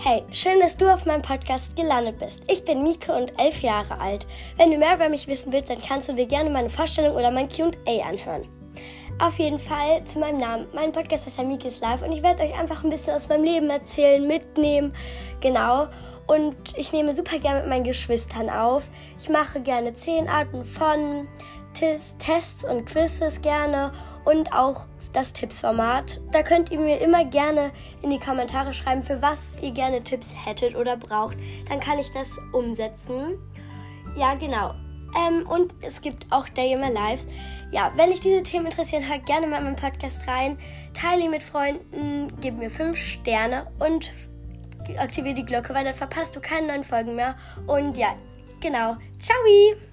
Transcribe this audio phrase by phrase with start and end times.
[0.00, 2.44] Hey, schön, dass du auf meinem Podcast gelandet bist.
[2.46, 4.28] Ich bin Mieke und elf Jahre alt.
[4.56, 7.32] Wenn du mehr über mich wissen willst, dann kannst du dir gerne meine Vorstellung oder
[7.32, 7.72] mein QA
[8.08, 8.44] anhören.
[9.18, 10.66] Auf jeden Fall zu meinem Namen.
[10.72, 13.42] Mein Podcast heißt ja Mikes Live und ich werde euch einfach ein bisschen aus meinem
[13.42, 14.94] Leben erzählen, mitnehmen.
[15.40, 15.88] Genau.
[16.28, 18.90] Und ich nehme super gerne mit meinen Geschwistern auf.
[19.18, 21.26] Ich mache gerne zehn Arten von
[21.74, 23.90] Tests und Quizzes gerne
[24.24, 26.20] und auch das Tipps-Format.
[26.32, 27.70] Da könnt ihr mir immer gerne
[28.02, 31.36] in die Kommentare schreiben, für was ihr gerne Tipps hättet oder braucht.
[31.68, 33.38] Dann kann ich das umsetzen.
[34.16, 34.74] Ja, genau.
[35.16, 37.26] Ähm, und es gibt auch Day in My Lives.
[37.70, 40.58] Ja, wenn dich diese Themen interessieren, hört gerne mal in meinen Podcast rein.
[40.94, 44.12] Teile ihn mit Freunden, gib mir 5 Sterne und
[44.98, 47.36] aktiviere die Glocke, weil dann verpasst du keine neuen Folgen mehr.
[47.66, 48.14] Und ja,
[48.60, 48.96] genau.
[49.18, 49.87] Ciao!